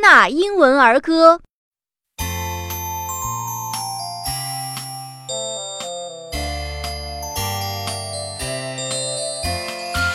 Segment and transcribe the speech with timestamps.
[0.00, 1.40] 纳英文儿歌》。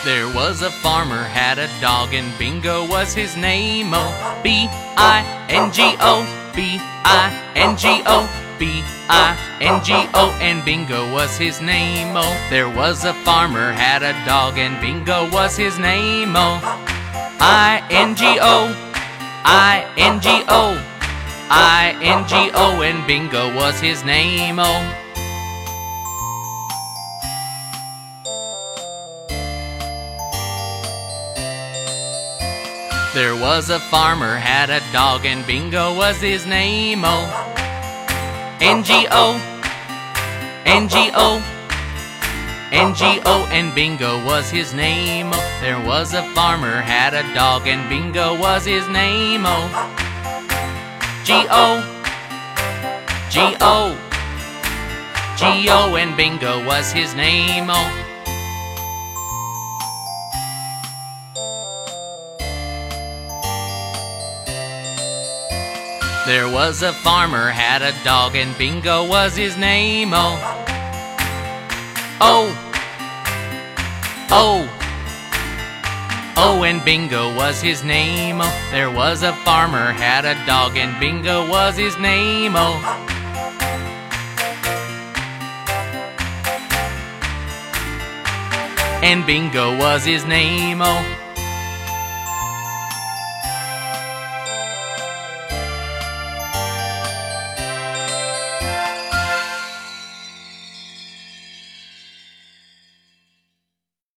[0.04, 3.94] There was a farmer had a dog and Bingo was his name.
[3.94, 4.12] Oh,
[4.42, 8.26] B I N G O, B I N G O,
[8.58, 12.16] B I N G O, and Bingo was his name.
[12.16, 16.34] Oh, there was a farmer had a dog and Bingo was his name.
[16.34, 16.58] Oh,
[17.38, 18.74] I N G O,
[19.49, 20.75] I N G O,
[21.49, 24.59] I N G O, and Bingo was his name.
[24.59, 25.03] Oh.
[33.13, 37.03] There was a farmer had a dog and Bingo was his name.
[37.05, 37.25] Oh,
[38.59, 39.39] N G O,
[40.65, 41.41] N G O,
[42.71, 45.31] N G O, and Bingo was his name.
[45.61, 49.43] There was a farmer had a dog and Bingo was his name.
[49.45, 49.69] Oh,
[51.23, 51.81] G O,
[53.29, 53.95] G O,
[55.37, 57.69] G O, and Bingo was his name.
[57.69, 58.03] Oh.
[66.25, 70.11] There was a farmer had a dog and Bingo was his name.
[70.13, 70.65] Oh,
[72.21, 72.53] oh,
[74.31, 74.67] oh,
[76.37, 78.39] oh, and Bingo was his name.
[78.41, 82.53] Oh, there was a farmer had a dog and Bingo was his name.
[82.55, 83.03] Oh.
[89.03, 91.16] And Bingo was his name, oh.